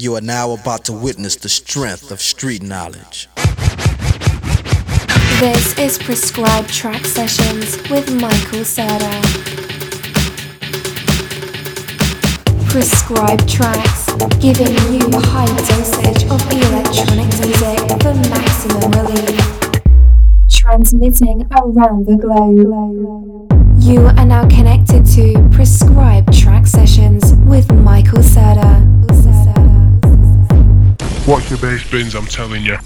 You 0.00 0.14
are 0.14 0.20
now 0.20 0.52
about 0.52 0.84
to 0.84 0.92
witness 0.92 1.34
the 1.34 1.48
strength 1.48 2.12
of 2.12 2.20
street 2.20 2.62
knowledge. 2.62 3.28
This 5.40 5.76
is 5.76 5.98
Prescribed 5.98 6.72
Track 6.72 7.04
Sessions 7.04 7.76
with 7.90 8.08
Michael 8.14 8.62
Serda. 8.62 9.10
Prescribed 12.70 13.48
Tracks, 13.48 14.06
giving 14.38 14.70
you 14.94 15.04
a 15.08 15.20
high 15.20 15.46
dosage 15.66 16.22
of 16.30 16.40
electronic 16.52 17.26
music 17.42 17.80
for 18.00 18.14
maximum 18.30 18.92
relief. 19.04 19.40
Transmitting 20.48 21.44
around 21.50 22.06
the 22.06 22.16
globe. 22.16 23.52
You 23.82 24.06
are 24.06 24.24
now 24.24 24.48
connected 24.48 25.04
to 25.16 25.48
Prescribed 25.50 26.32
Track 26.32 26.68
Sessions 26.68 27.34
with 27.48 27.72
Michael 27.72 28.18
Serda. 28.18 28.97
Watch 31.28 31.50
your 31.50 31.58
bass 31.58 31.90
bins, 31.90 32.14
I'm 32.14 32.24
telling 32.24 32.64
you. 32.64 32.78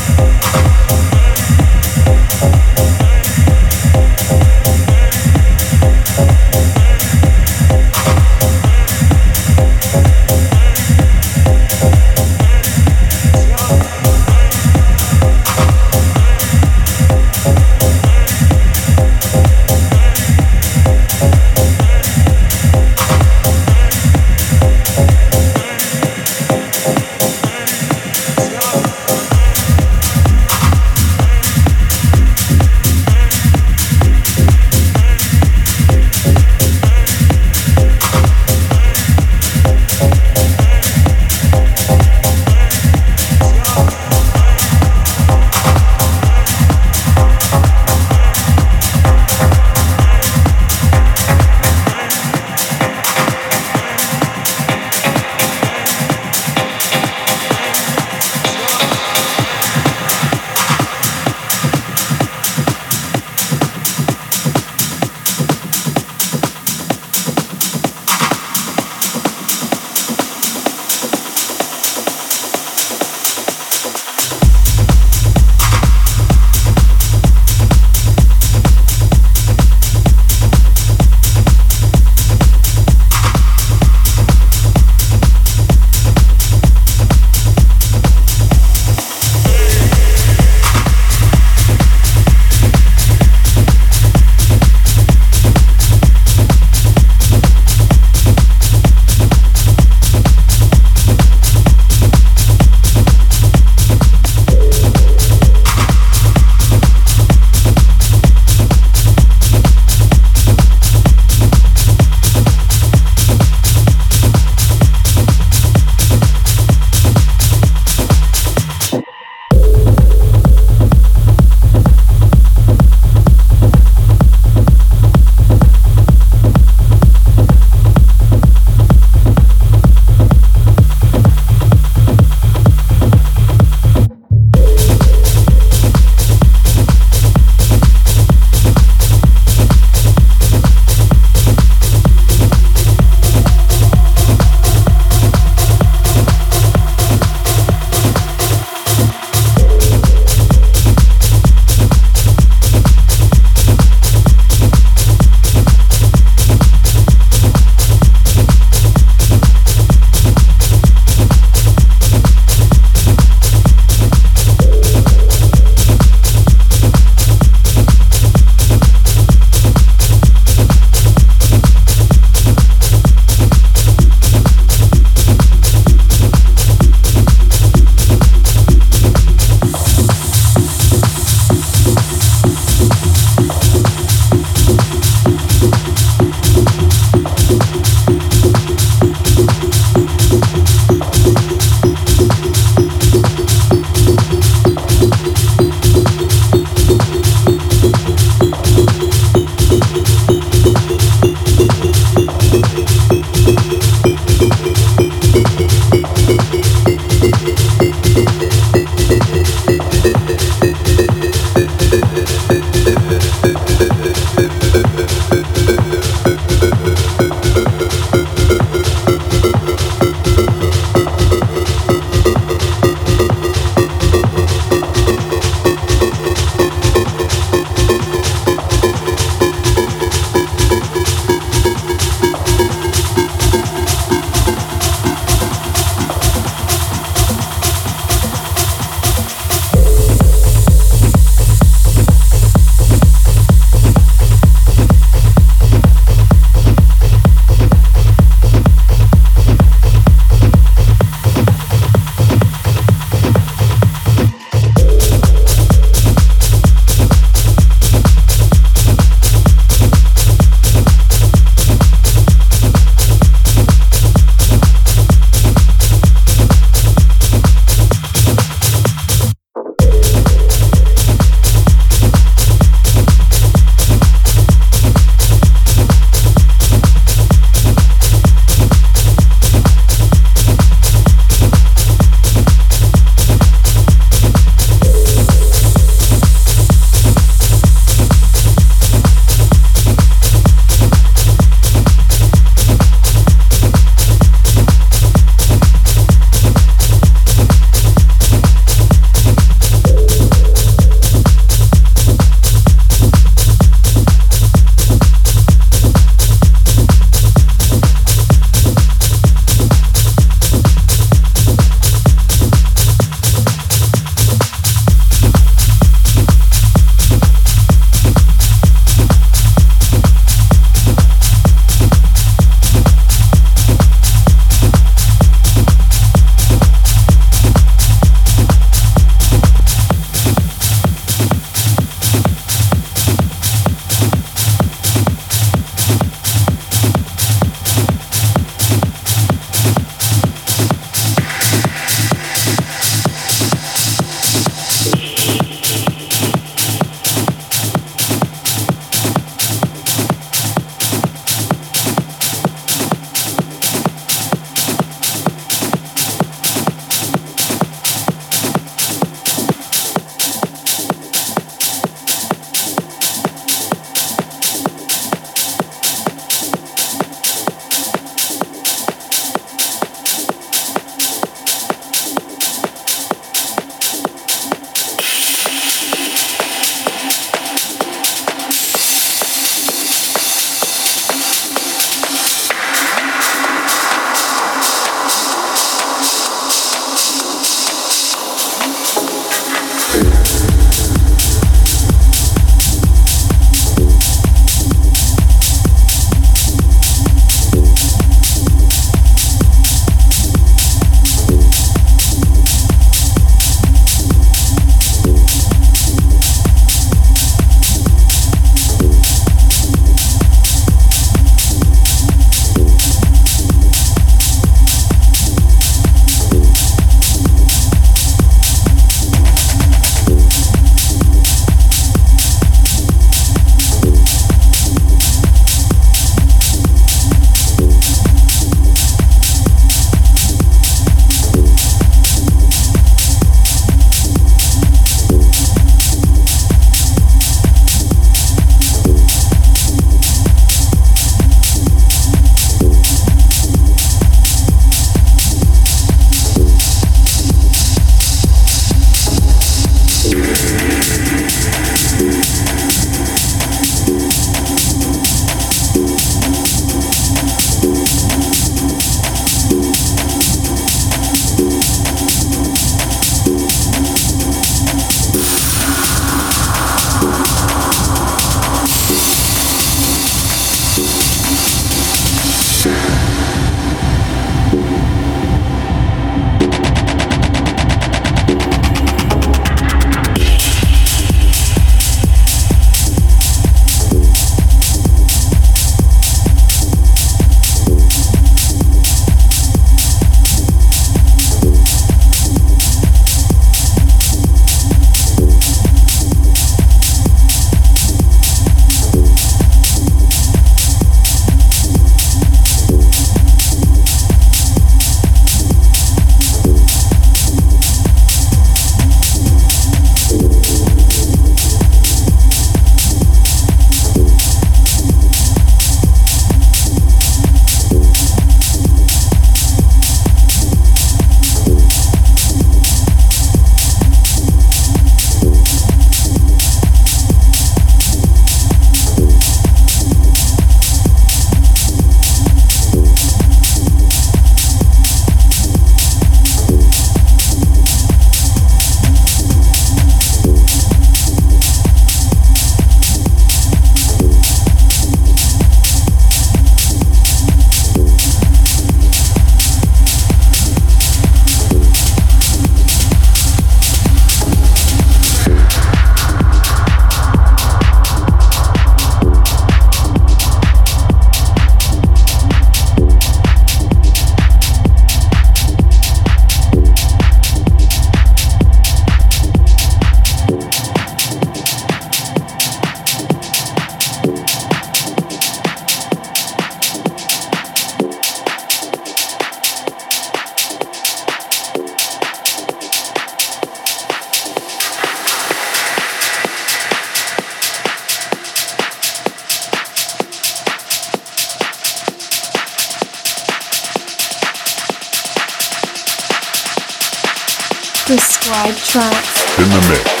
Prescribed 597.91 598.57
tracks. 598.63 599.37
In 599.37 599.49
the 599.49 599.67
mix. 599.67 600.00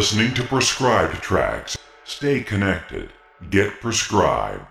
Listening 0.00 0.32
to 0.32 0.42
Prescribed 0.42 1.22
Tracks. 1.22 1.76
Stay 2.04 2.40
connected. 2.40 3.10
Get 3.50 3.82
prescribed. 3.82 4.64